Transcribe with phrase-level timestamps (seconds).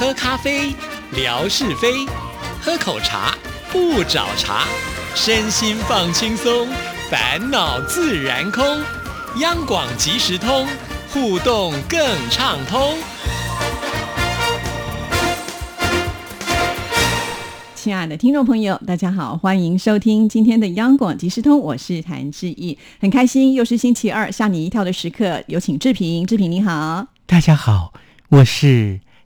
[0.00, 0.74] 喝咖啡，
[1.12, 2.08] 聊是非；
[2.62, 3.36] 喝口茶，
[3.70, 4.64] 不找茬。
[5.14, 6.66] 身心放轻松，
[7.10, 8.64] 烦恼自然空。
[9.40, 10.66] 央广即时通，
[11.10, 12.00] 互动更
[12.30, 12.96] 畅通。
[17.74, 27.92] 亲爱的听众朋友，大家好，欢迎收听今天的央广即时通，我是谭志毅，很开心又是星期二，吓你一跳的时刻，有请志平，志平你好，大家好，
[28.30, 29.00] 我是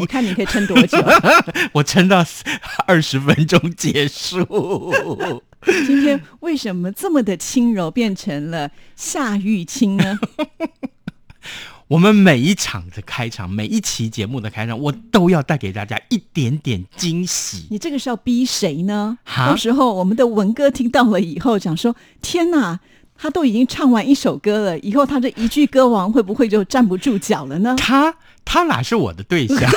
[0.00, 0.98] 我看你可以撑多久？
[1.72, 2.24] 我撑到
[2.86, 4.38] 二十分钟结束。
[5.86, 10.18] 今天为什么这么的轻柔，变成了夏玉清呢？
[11.88, 17.66] 我们每一场的开场，每一期节目的开场，我都要带给大家一点点惊喜。
[17.70, 19.18] 你这个是要逼谁呢？
[19.36, 22.80] 到时候我们的文哥听到了以后，讲说：天哪！
[23.22, 27.76] 他都已经唱完一首歌了，以后他这一句歌王会不会就站不住脚了呢？
[27.76, 29.70] 他他哪是我的对象？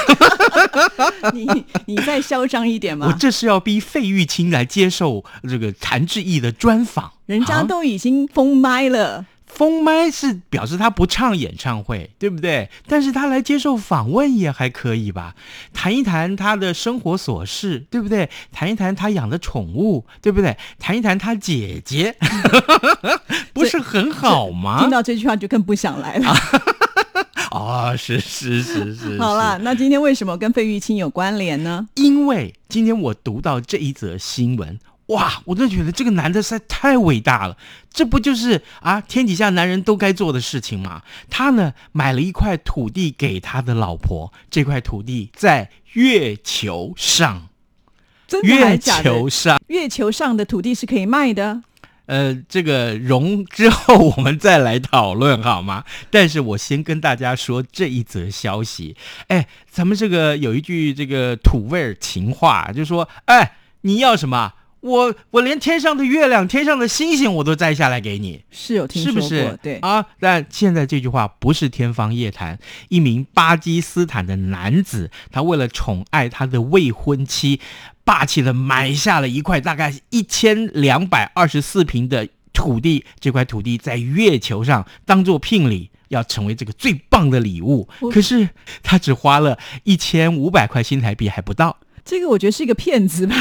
[1.34, 3.08] 你你再嚣张一点嘛！
[3.08, 9.26] 我这是要逼费玉清来接受这个谭志毅的专访，人家都已经封麦了。
[9.46, 12.72] 封麦是表示他不唱演唱会，对不对？
[12.88, 15.36] 但是他来接受访问也还可以吧？
[15.72, 18.28] 谈一谈他的生活琐事，对不对？
[18.52, 20.58] 谈一谈他养的宠物，对不对？
[20.80, 22.16] 谈一谈他姐姐，
[23.54, 24.80] 不是很好吗？
[24.82, 26.36] 听到这句话就更不想来了。
[27.54, 29.20] 哦，是是是是。
[29.20, 31.88] 好了，那今天为什么跟费玉清有关联呢？
[31.94, 34.80] 因为今天我读到这一则新闻。
[35.08, 35.42] 哇！
[35.46, 37.58] 我真的觉得这个男的实在太伟大了，
[37.92, 41.04] 这不就是啊天底下男人都该做的事情吗？
[41.30, 47.50] 他呢买了一块土地给他的老婆，这块土地在月球上，
[48.42, 51.62] 月球上，月球上的土地是可以卖的。
[52.06, 55.84] 呃，这个融之后我们再来讨论好吗？
[56.12, 58.96] 但是我先跟大家说这一则消息。
[59.28, 64.54] 哎，咱们这个有一句这个土味儿情话，就说：哎，你要什么？
[64.82, 69.58] 我我连天上的月亮、天上的星星我都摘下来给你，是有听说过？
[69.64, 72.60] 对啊，但现在这句话不是天方夜谭。
[72.90, 77.62] 一名巴基斯坦的男子，他为了宠爱他的未婚妻，
[78.04, 83.06] 霸气的买下了一块大概一千两百二十四平的土地。
[83.20, 87.88] 这块土地在月球上当做聘礼，要成为这个最棒的礼物。
[88.12, 88.50] 可是
[88.82, 91.78] 他只花了一千五百块新台币还不到。
[92.06, 93.34] 这个我觉得是一个骗子吧。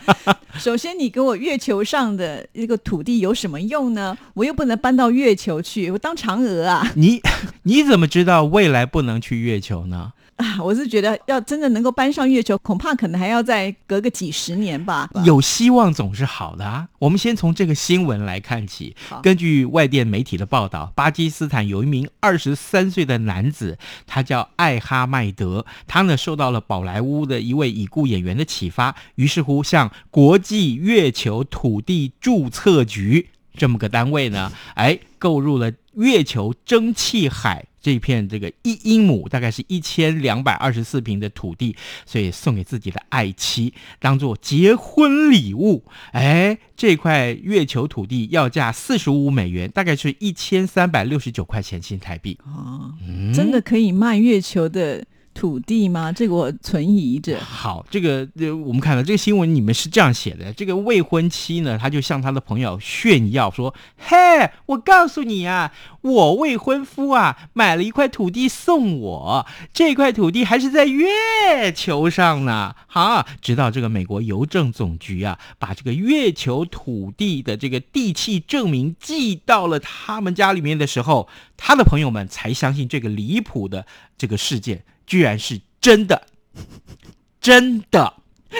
[0.58, 4.16] 首先，你给我月球上的一个土地有什么用呢？
[4.32, 6.90] 我又不能搬到月球去，我当嫦娥啊？
[6.96, 7.20] 你
[7.64, 10.14] 你怎么知道未来不能去月球呢？
[10.38, 15.10] 啊，我是觉得要真的能够搬上月球，恐怕可能还要再隔个几十年吧。
[15.24, 16.88] 有希望总是好的啊。
[17.00, 18.94] 我们先从这个新闻来看起。
[19.20, 25.66] 根据外电媒体的报道，巴基斯坦有一名二十三岁的男子，他叫艾哈迈德。
[25.88, 37.66] 他呢受到了宝莱坞的一位已故演员的启发，于是乎向国际月球土地注册局这么个单位呢，哎，购入了月球蒸汽海。
[37.80, 45.84] 这片这个一英亩大概是一千两百二十四平的土地，所以送给自己的爱妻当做结婚礼物。
[46.12, 52.38] 哎，这块月球土地要价四十五美元，大概是一千三百六十九块钱新台币。
[52.44, 52.94] 哦，
[53.34, 55.04] 真的可以卖月球的。
[55.38, 56.10] 土地吗？
[56.10, 57.38] 这个我存疑着。
[57.38, 58.28] 好，这个，
[58.66, 64.16] 我们看到这个新闻，你们是这样写的：这个未婚妻呢，他就向他的朋友炫耀说：“嘿，
[64.66, 83.86] 我告诉你啊，我未婚夫啊，买了一块土地送我，这块土地还是在月球上呢。”好，直到这个美国邮政总局啊，把这个月球土地的这个地契证明寄到了他们家里面的时候，他的朋友们才相信这个离谱的
[84.16, 84.82] 这个事件。
[85.08, 86.28] 居然是真的，
[87.40, 88.14] 真的！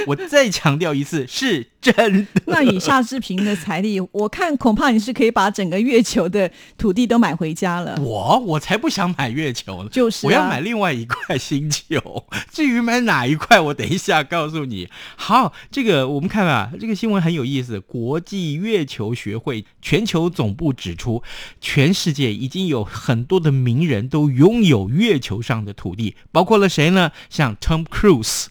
[0.07, 1.69] 我再强调一次，是。
[1.93, 2.43] 真的。
[2.47, 7.97] 那以夏志平的财力，我看恐怕你是可以把整个月球的土地都买回家了。
[8.01, 12.25] 我我才不想买月球呢，就是我要买另外一块星球。
[12.53, 14.89] 至于买哪一块，我等一下告诉你。
[15.17, 17.79] 好，这个我们看啊，这个新闻很有意思。
[17.81, 21.23] 国际月球学会全球总部指出，
[21.61, 27.13] 全世界已经有很多的名人都拥有月球上的土地，包括了谁呢？
[27.31, 28.47] 像 Tom Cruise，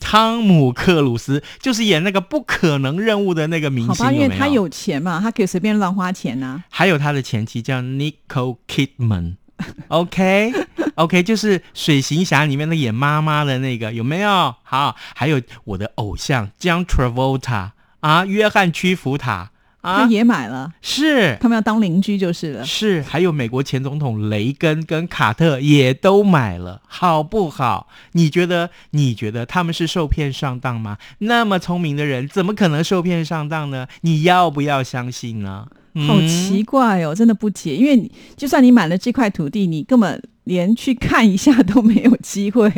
[0.00, 9.36] 汤姆克鲁斯，就是演那个不可能任务的那个明星，好吧，因为他有有钱嘛，他可以随便乱花钱呐、还有他的前妻叫 Nicole Kidman。
[9.88, 10.52] OK
[10.96, 14.54] OK，就是《水行侠》里面的演妈妈的那个，有没有？
[14.64, 17.70] 好，还有我的偶像 John Travolta
[18.00, 19.51] 啊，约翰屈服塔
[19.82, 22.64] 他啊，也买了，是他们要当邻居就是了。
[22.64, 27.88] 是，还有美国前总统雷根跟卡特也都买了，好不好？
[28.12, 28.70] 你觉得？
[28.90, 30.98] 你觉得他们是受骗上当吗？
[31.18, 33.88] 那么聪明的人，怎么可能受骗上当呢？
[34.02, 35.66] 你要不要相信呢？
[35.94, 42.72] 好嗯奇怪哦，真的不解，因为你就算你买了这块土地，你根本连去看一下都没有机会。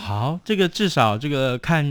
[0.00, 1.84] 好，这个至少这个看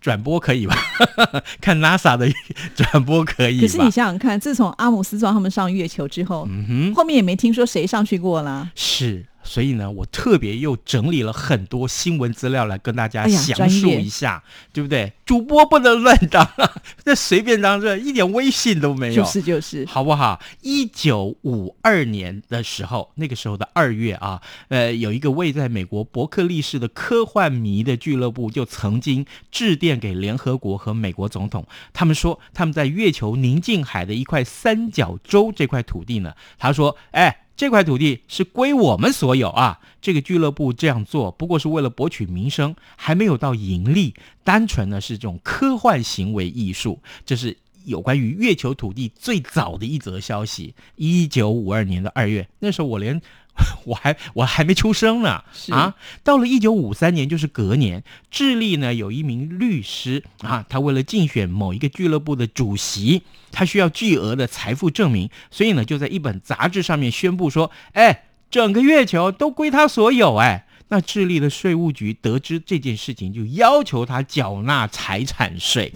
[0.00, 0.76] 转播可以吧？
[1.62, 2.28] 看 NASA 的
[2.74, 3.60] 转播可以？
[3.60, 8.70] 可是你想想看，自从阿姆斯壮他们上月球之后，嗯哼，后面也没听说谁上去过啦。
[8.74, 15.12] 是，所以呢，我特别又整理了很多新闻资料来跟大家详述一下，对不对？
[15.24, 16.72] 主播不能乱当啊，
[17.04, 19.22] 这随便当这一点威信都没有。
[19.22, 20.40] 就是就是，好不好？
[20.60, 37.42] 一九五二年的时候，那个时候的二月啊，呃，有一个位在美国伯克利市的科幻迷的俱乐部，就曾经致电给联合国和美国总统，他们说他们在月球宁静海的一块三角洲这块土地呢，他说，哎。
[37.56, 39.80] 这块土地是归我们所有啊！
[40.02, 44.14] 这个俱乐部这样做，不过是为了博取名声，还没有到盈利，
[44.44, 47.00] 单纯呢是这种科幻行为艺术。
[47.24, 47.56] 这是
[47.86, 53.20] 有关于月球土地最早的一则消息，一九五二年的二月，那时候我连
[53.86, 55.94] 我还我还没出生呢啊！
[56.22, 70.66] 到了一九五三年，就是隔年，智利呢有一名律师啊，他为了竞选某一个俱乐部的主席，他需要巨额的财富证明，所以呢就在一本杂志上面宣布说，哎，整个月球都归他所有，哎。
[70.88, 75.92] 那智利的税务局得知这件事情，就要求他缴纳财产税。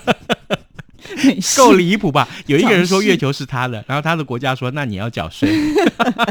[1.56, 2.28] 够离谱吧？
[2.46, 5.50] 有一个人说月球是他的，然后他的国家说那你要缴税。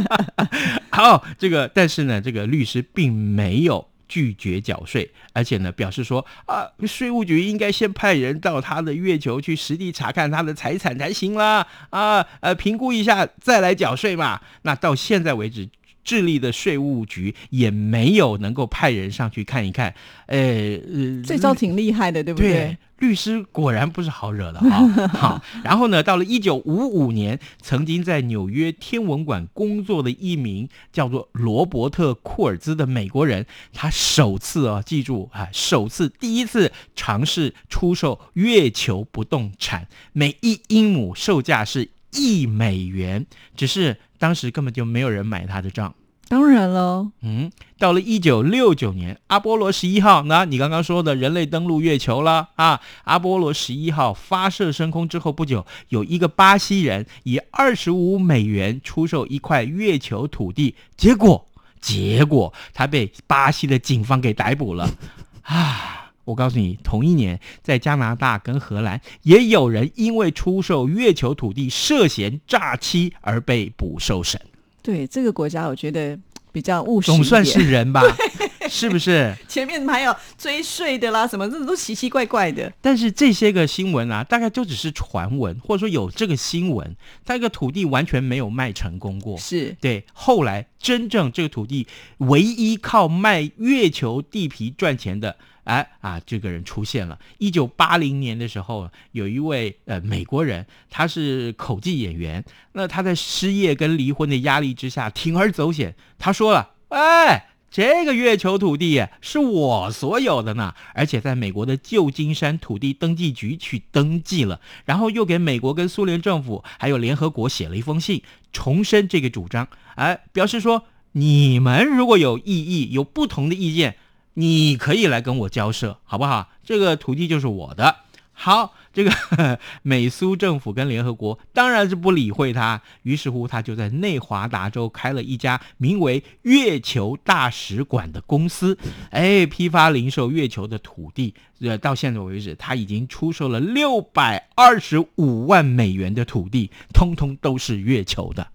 [0.91, 3.87] 好，这个但是呢，这个律师并没有。
[4.07, 14.39] 拒绝缴税，而且呢，表示说啊，税务局应该先派人到他的月球去实地查看他的财产才行啦，啊，呃，评估一下再来缴税嘛。
[14.61, 15.67] 那到现在为止，
[16.03, 19.91] 智利的税务局也没有能够派人上去看一看，
[20.27, 22.51] 呃，呃这招挺厉害的，对不对？
[22.51, 24.87] 对，律师果然不是好惹的哈。
[25.09, 43.25] 好，然后呢，到了一九五五年，曾经在纽约天文馆工作的一名叫做罗伯特·库尔兹的美国人，他首次啊，记住啊，首次第一次尝试出售月球不动产，每一英亩售价是一美元，
[43.55, 45.93] 只是当时根本就没有人买他的账。
[46.27, 52.81] 当然喽，嗯，到了一九六九年，阿波罗十一号，那你刚刚说的人类登陆月球了啊！
[53.03, 61.45] 阿波罗十一号发射升空之后不久，有一个巴西人以二十五美元出售一块月球土地，结果
[61.79, 64.89] 结果他被巴西的警方给逮捕了
[65.43, 66.11] 啊！
[66.23, 74.41] 我告诉你，同一年在加拿大跟荷兰也有人因为出售月球土地涉嫌诈欺而被捕受审。
[74.85, 76.15] 对这个国家，我觉得
[76.51, 78.03] 比较务实总算是人吧，
[78.67, 79.35] 是不是？
[79.47, 82.71] 前面还有追税的啦，什么这种都奇奇怪怪的。
[82.81, 89.37] 但是这些个新闻啊，大概就只是传闻，或者说有这个新闻，他这个土地完全没有卖成功过。
[89.37, 97.17] 是对，后来真正这个土地唯一靠卖月球地皮赚钱的，哎啊，这个人出现了。
[97.37, 102.43] 一九八零年的时候，有一位呃美国人，他是口技演员，
[102.73, 107.49] 那他在失业跟离婚的压力之下，铤而走险，他说了，哎。
[107.75, 123.97] 这个月球土地是我所有的呢，而且在美国的旧金山土地登记局去登记了，然后又给美国跟苏联政府还有联合国写了一封信，重申这个主张，哎，表示说你们如果有异议、有不同的意见，
[124.35, 126.51] 你可以来跟我交涉，好不好？
[126.63, 128.04] 这个土地就是我的。
[128.37, 129.11] 好，这个
[129.81, 138.77] 美苏政府跟联合国当然是不理会他，于是乎他就在内华达州开了一家名为月球大使馆的公司，
[139.09, 141.33] 哎，批发零售月球的土地。
[141.61, 148.45] 呃，到现在为止，他已经出售了六百二十五万美元的土地，通通都是月球的。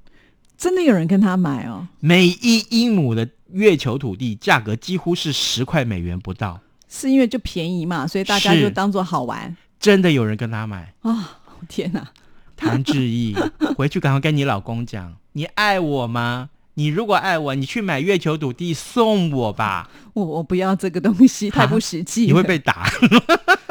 [0.58, 1.88] 真的有人跟他买哦？
[2.00, 9.56] 每一英亩的月球土地价格几乎是十块美元不到，是因为就便宜嘛，所以大家就当做好玩。
[9.80, 11.38] 真的有人跟他买啊！
[11.66, 12.08] 天哪，
[12.54, 13.34] 谭志毅，
[13.76, 16.50] 回去赶快跟你老公讲，你爱我吗？
[16.74, 19.90] 你如果爱我，你去买月球土地送我吧。
[20.12, 22.86] 我我不要这个东西，太不实际，你会被打。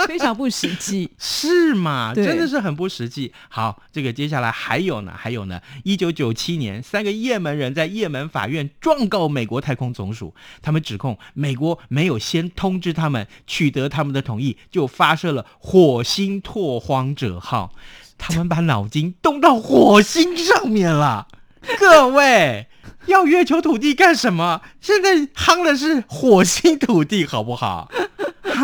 [0.09, 2.13] 非常不实际， 是吗？
[2.15, 3.31] 真的是很不实际。
[3.47, 5.61] 好，这个接下来还有呢，还有呢。
[5.83, 17.71] 一九九七年，三个也门人在也门法院状告美国太空总署，他们指控美国没有先通知他们，取得他们的同意，就发射了火星拓荒者号。
[18.17, 21.27] 他们把脑筋动到火星上面了。
[21.77, 22.67] 各位，
[23.05, 24.61] 要月球土地干什么？
[24.81, 27.91] 现在夯的是火星土地，好不好？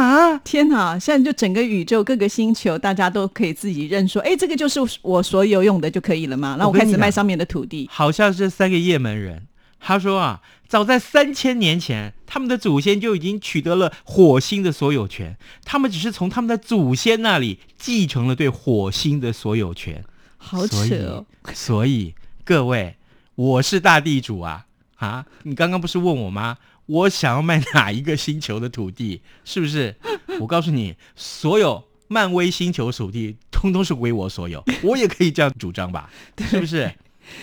[0.01, 0.37] 啊！
[0.43, 0.99] 天哪！
[0.99, 6.57] 现在就整个宇宙各个星球，大家都可以自己认说，哎，这个就是我所有用的就可以了嘛。
[6.57, 7.89] 然后我开始卖上面的土地。
[7.91, 9.47] 好像是三个叶门人，
[9.79, 20.03] 他说啊，早在三千年前，他们的祖先就已经取得了火星的所有权，他们只是从他们的祖先那里继承了对火星的所有权。
[20.37, 21.25] 好扯！
[21.53, 22.97] 所以各位，
[23.35, 24.65] 我是大地主啊！
[24.97, 26.57] 啊，你刚刚不是问我吗？
[26.85, 29.21] 我想要卖哪一个星球的土地？
[29.43, 29.95] 是不是？
[30.39, 36.09] 我告诉你，所有漫威星球土地通通是归我所有，我也可以这样主张吧？
[36.49, 36.91] 是不是？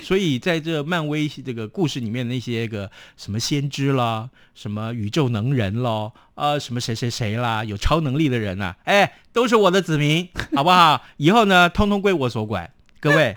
[0.01, 11.03] 所以在这漫威这个故事里面，那些个什么先知啦，什么宇宙能人咯，啊，什么谁谁谁啦，有超能力的人呐，哎，都是我的子民，好不好？
[11.17, 12.71] 以后呢，通通归我所管。
[13.01, 13.35] 各位，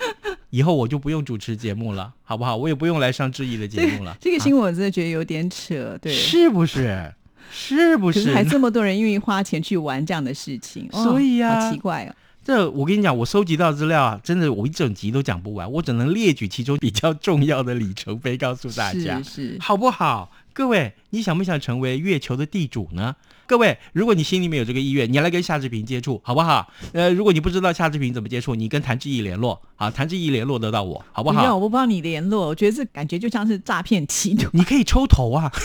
[0.56, 2.56] 以后我就不用主持节目了，好不好？
[2.56, 4.16] 我也不用来上质疑的节目了。
[4.22, 7.14] 这个新闻我真的觉得有点扯，对，是不是？
[7.52, 8.34] 是不是？
[8.34, 12.16] 还这么多人愿意花钱去玩这样的事情，所以啊，好奇怪哦。
[12.42, 20.32] 这我跟你讲，我收集到资料啊，真的我一整集都讲不完，我只能列举其中比较重要的里程碑告诉大家，是好不好？
[20.56, 23.14] 各位，你想不想成为月球的地主呢？
[23.46, 26.72] 各位，如果你心里面有这个意愿，你来跟夏志平接触，好不好？
[26.94, 31.42] 呃，如果你不知道夏志平怎么接触，你跟谭志毅联络，好，谭志毅联络得到我，好不好？
[31.42, 34.50] 不要，我不帮你联络，我觉得这感觉就像是诈骗企图。
[34.54, 35.52] 你可以抽头啊。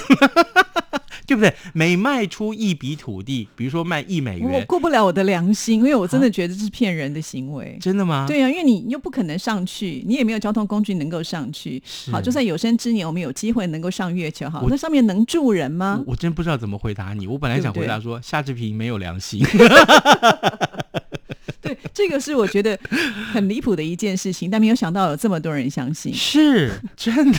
[1.30, 1.54] 对不对？
[1.72, 7.78] 每卖出一笔土地，比如说卖一美元，我过不了我的良心，因为我真的觉得这是骗人的行为。
[7.80, 8.24] 真的吗？
[8.26, 11.80] 对啊，因为你又不可能上去，你也没有交通工具能够上去。
[12.10, 16.02] 好，就算有生之年我们有机会能够上月球，好，那上面能住人吗？
[16.04, 17.28] 我真不知道怎么回答你。
[17.28, 19.40] 我本来想回答说夏志平没有良心。
[21.62, 22.76] 对，这个是我觉得
[23.32, 27.38] 很离谱的一件事情，但没有想到有这么多人相信，是真的。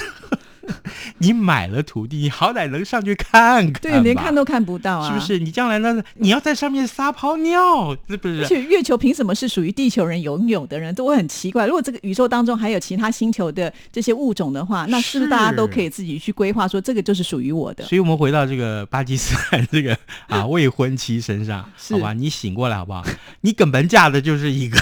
[1.19, 5.39] 你买了土地，你好歹能上去看看，对，连看都看不到啊，是不是？
[5.39, 6.01] 你将来呢？
[6.15, 8.41] 你要在上面撒泡尿，是不是？
[8.43, 10.93] 而且月球凭什么是属于地球人拥有的人？
[10.93, 11.65] 都会很奇怪。
[11.65, 17.83] 如果这个宇宙当中还有其他星球的这些物种的话，那是不是大家都可以自己去规划，说这个就是属于我的？
[17.85, 22.13] 所以我们回到这个巴基斯坦这个啊未婚妻身上， 好吧？
[22.13, 23.03] 你醒过来好不好？
[23.41, 24.77] 你根本嫁的就是一个。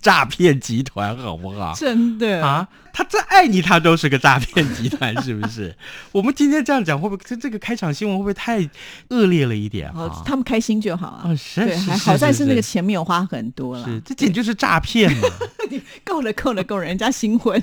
[0.00, 1.74] 诈骗集团好不好？
[1.74, 5.76] 真的啊，他再爱你，他都是个诈骗集团，是不是？
[6.12, 8.58] 我们今天这样讲，会不会这这个开场新闻会不会太
[9.08, 9.90] 恶劣了一点？
[9.94, 11.24] 哦，他们开心就好啊。
[11.54, 13.84] 对，还好在是那个钱没有花很多了。
[13.84, 15.28] 是，这简直就是诈骗嘛！
[16.04, 17.62] 够了，够了，够了，人家新婚。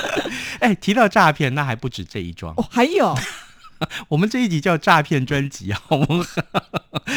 [0.60, 3.14] 哎，提到诈骗，那还不止这一桩哦，还有。
[4.08, 5.78] 我们这一集叫诈骗专辑啊，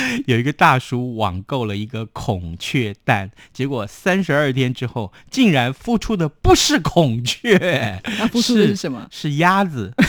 [0.27, 9.07] 有一个大叔网购了一个孔雀蛋，结果三十二天之后，竟然孵出的不是孔雀， 那孵出的是什么？
[9.11, 9.93] 是鸭子。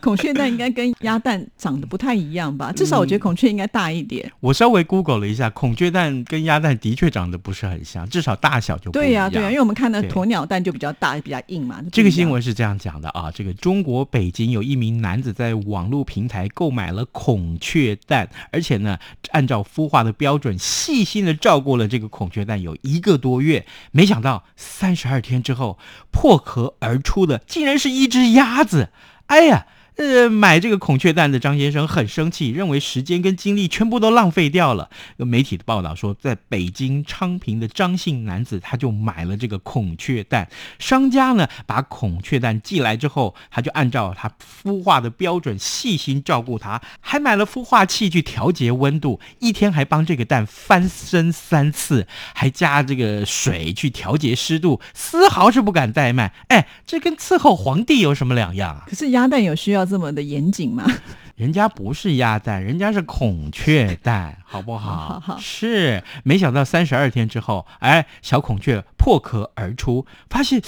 [0.00, 2.72] 孔雀蛋应该跟鸭蛋长得不太一样吧？
[2.72, 4.30] 至少我觉得孔雀应该大一点。
[4.40, 11.80] 我稍微 Google 了一下，孔雀蛋跟鸭蛋的确长得不是很像，至少大小就不对呀，对呀，因为我们看的鸵鸟蛋就比较大，比较硬嘛。
[11.92, 18.98] 这个新闻是这样讲的啊，这个中国北京有一名男子在网络平台购买了孔雀蛋，而且呢，
[19.30, 25.78] 按照孵化的标准，细心的照顾了这个孔雀蛋有一个多月，没想到三十二天之后
[26.10, 28.90] 破壳而出的竟然是一只鸭子，
[29.26, 29.66] 哎呀！
[29.96, 34.88] 呃，买这个孔雀蛋的张先生很生气，认为时间跟精力全部都浪费掉了。
[35.18, 44.30] 有媒体的报道说，在北京昌平的张姓男子，他就买了这个孔雀蛋，商家呢把孔雀蛋寄来之后，他就按照他
[44.64, 56.32] 孵化的标准细心照顾它，还买了孵化器去调节温度，一天还帮这个蛋翻身三次，还加这个水去调节湿度，丝毫是不敢怠慢。
[56.48, 58.84] 哎，这跟伺候皇帝有什么两样啊？
[58.88, 60.84] 可是鸭蛋有需要这么的严谨吗？
[61.36, 65.18] 人家不是鸭蛋，人家是孔雀蛋，好不好？
[65.18, 70.60] 好好是，没想到三十二天之后，哎，小孔雀破壳而出，发现，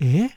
[0.00, 0.30] 哎。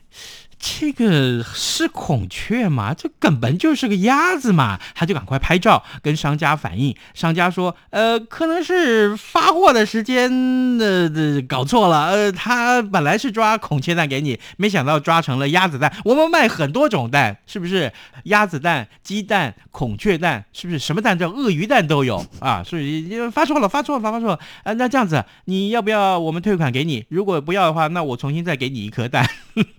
[0.64, 2.94] 这个是孔雀吗？
[2.94, 4.78] 这根本就是个鸭子嘛！
[4.94, 10.30] 他就赶快拍照跟商家反映，商家说：“呃，可能是发货的时间
[10.78, 11.10] 呃
[11.48, 15.92] 搞错了，呃，他本来是抓孔雀蛋给你，没想到抓成了鸭子蛋。
[16.04, 17.92] 我们卖很多种蛋，是不是？
[18.24, 20.78] 鸭子蛋、鸡蛋、孔雀蛋，是不是？
[20.78, 22.62] 什么蛋叫鳄鱼蛋都有啊？
[22.64, 24.38] 所以发错了，发错了，发错了。
[24.62, 27.04] 啊，那这样子，你要不要我们退款给你？
[27.08, 29.28] 如果不要的话，那我重新再给你一颗蛋。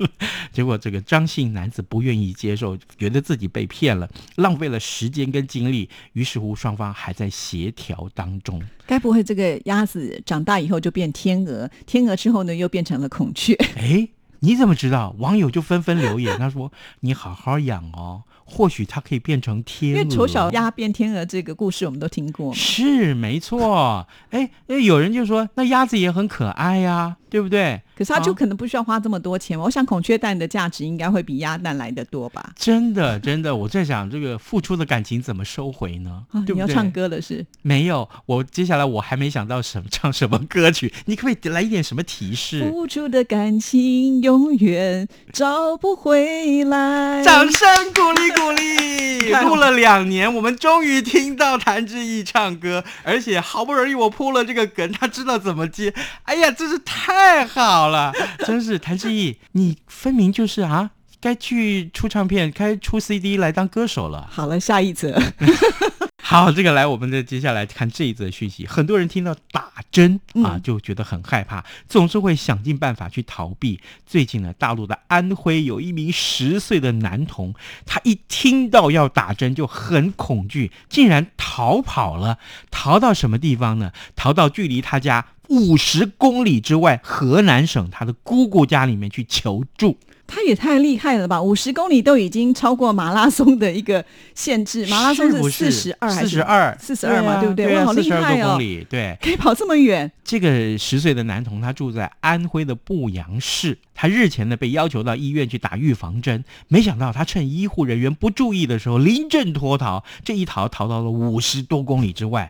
[0.52, 0.73] 结果。
[0.77, 8.62] 这个张姓男子不愿意接受，觉得自己被骗了，浪费了时间跟精力，于是乎双方还在协调当中。
[8.86, 13.53] 该不会这个鸭子长大以后就变天鹅，天鹅之后呢又变成了孔雀？
[13.77, 14.08] 哎，
[14.39, 15.15] 你怎么知道？
[15.20, 22.53] 网友就纷纷留言，他说：“你好好养哦。”或许它可以变成天鹅，因为丑小鸭变天鹅这个故事我们都听过。
[22.53, 27.82] 是没错，哎哎，有人就说那鸭子也很可爱呀，对不对？
[27.98, 29.60] 可是它就可能不需要花这么多钱。
[29.60, 32.52] 我想孔雀蛋的价值应该会比鸭蛋来的多吧？
[32.56, 36.24] 真的真的，我在想这个付出的感情怎么收回呢？
[36.48, 37.44] 你要唱歌了是？
[37.63, 42.70] 没有，我接下来我还没想到什么唱什么歌曲， 你可不可以来一点什么提示？
[42.70, 47.24] 付出的感情永远找不回来。
[47.24, 48.30] 掌声鼓励。
[48.34, 55.94] 鼓励 录了两年，我们终于听到谭志毅唱歌，而且好不容易我铺了这个梗，他知道怎么接。
[56.24, 57.23] 哎呀，真是太
[57.53, 58.12] 好了！
[58.46, 64.27] 真是谭志毅，你分明就是啊，该去出唱片，该出 CD 来当歌手了。
[64.32, 65.20] 好了，下一则。
[66.25, 68.65] 好，这个来，我们再接下来看这一则讯息。
[68.65, 73.80] 很多人听到打针啊，就觉得很害怕，总是会想尽办法去逃避。
[74.06, 77.53] 最近呢，大陆的安徽有一名十岁的男童，
[77.86, 82.39] 他一听到要打针就很恐惧，竟然逃跑了。
[82.72, 83.92] 逃到什么地方呢？
[84.15, 89.97] 逃到距离他家五十公里之外河南省他的姑姑家里面去求助。
[90.25, 91.39] 他也太厉害了吧！
[91.39, 96.77] 五十公里都已经超过马拉松的一个限制，马拉松是四十二还是四十二？
[96.79, 97.75] 四十二嘛，对不对？
[97.75, 98.57] 哇，好厉害哦！
[98.89, 100.09] 对，可以跑这么远。
[100.23, 112.49] 这个十岁的男童他住在安徽的阜阳市，他日前呢被要求到医院去打预防针，没想到他趁医护人员不注意的时候临阵脱逃，这一逃逃到了五十多公里之外。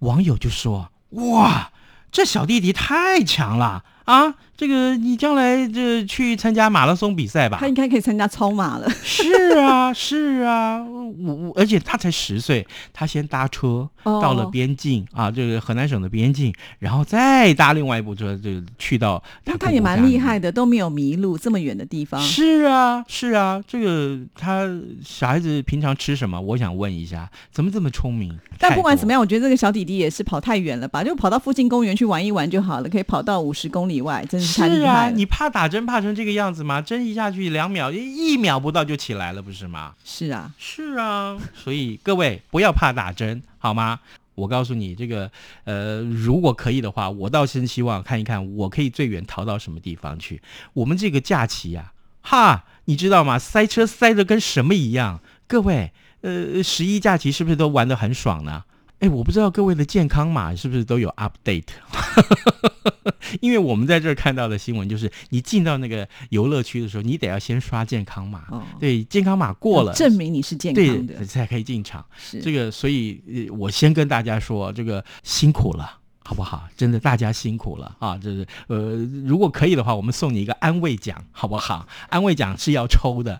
[0.00, 1.70] 网友就说：“哇，
[2.10, 7.56] 这小弟弟太强了啊！”这个你将来这去参加马拉松比赛吧？
[7.58, 8.86] 他应该可以参加超马了。
[9.02, 19.22] 是啊，是啊，我我而且他才十岁，他先搭车到了边境啊，这个河南省的边境，然后再搭另外一部车就去到。
[19.46, 22.20] 那他也蛮厉害的，都没有迷路这么远的地方。
[22.20, 24.68] 是啊，是啊，这个他
[25.02, 26.38] 小孩子平常吃什么？
[26.38, 28.38] 我想问一下，怎么这么聪明？
[28.58, 31.02] 但不管怎么样，我觉得这个小弟弟也是跑太远了吧？
[31.02, 34.49] 就跑到附近公园去玩一玩就好了，可以跑到五十公里外，真是。
[34.50, 36.80] 是啊，你怕打针怕成这个样子吗？
[36.82, 39.94] 针一下去两秒，一秒不到就起来了，不是吗？
[40.04, 44.00] 是啊，是啊，所以各位不要怕打针，好吗？
[44.34, 45.30] 我告诉你，这个
[45.64, 50.40] 呃，如果可以的话，我倒是希望看一看，我可以最远逃到什么地方去。
[50.72, 53.38] 我们这个假期呀，哈，你知道吗？
[53.38, 55.20] 塞车塞的跟什么一样？
[55.46, 58.64] 各位，呃，十一假期是不是都玩的很爽呢？
[59.00, 61.64] 哎，我不知道各位的健康码是不是都有 update，
[63.40, 68.42] 因为我们在这儿看到的新闻就是，你进到那个游乐区的时候，你得要先刷健康码，
[68.80, 72.04] 对，健康码过了，证明你是健康的，才可以进场。
[72.42, 75.99] 这个，所以我先跟大家说，这个辛苦了。
[76.30, 76.68] 好不好？
[76.76, 78.16] 真的，大家辛苦了啊！
[78.16, 78.94] 就是呃，
[79.26, 81.88] 如果可以的话，我们送你一个安慰奖，好不好？
[82.08, 83.36] 安慰奖是要抽的，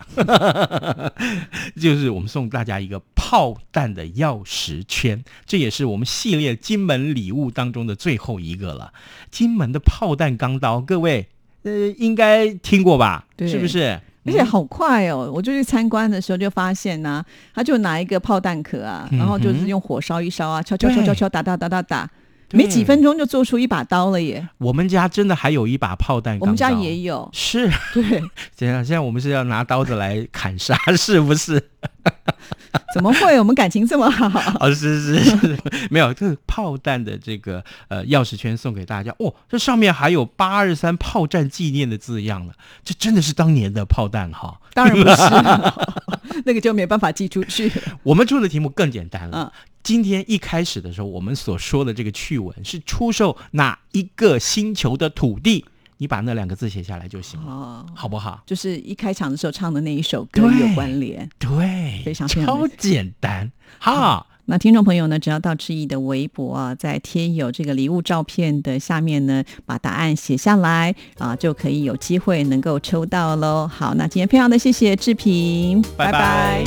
[1.81, 8.93] 就是我们送大家一个炮弹的钥匙圈，这也是我们系列金门礼物当中的最后一个了。
[9.31, 11.29] 金门的炮弹钢刀，各位
[11.63, 13.25] 呃应该听过吧？
[13.39, 14.01] 是不是？
[14.27, 15.31] 而且好快哦！
[15.33, 17.25] 我就去参观的时候就发现呢，
[17.55, 22.11] 他就拿一个炮弹壳啊，然后就是用火烧一烧啊，敲敲敲敲敲，打打打打打。
[22.53, 24.49] 没几分钟就做出一把刀了耶！
[24.59, 27.29] 我们家真的还有一把炮弹，我们家也有。
[27.33, 28.03] 是，对，
[28.57, 31.71] 现在现在我们是要拿刀子来砍杀， 是不是？
[32.95, 33.39] 怎么会？
[33.39, 34.29] 我们感情这么好？
[34.61, 35.59] 哦，是是是，
[35.91, 39.15] 没有这个炮弹的这个呃钥匙圈送给大家。
[39.19, 44.61] 哦，这上面还有八二三炮战纪念的字样了，这真的是当年的炮弹哈？
[44.75, 47.73] 当然不是，那个就没办法寄出去。
[48.03, 49.53] 我们出的题目更简单了。
[49.83, 55.65] 今天一开始的时候，我们所说的这个趣闻是出售哪一个星球的土地？
[55.99, 58.43] 你把那两个字写下来就行了，好不好？
[58.47, 63.53] 就是一开场的时候唱的那一首歌有关联，对，非常超简单。
[63.79, 73.69] 好，那听众朋友呢，只要到志毅的微博啊，在贴有这个礼物照片的下面呢，把答案写下来啊，就可以有机会能够抽到喽。
[73.69, 76.65] 好，那今天非常的谢谢志平，拜拜。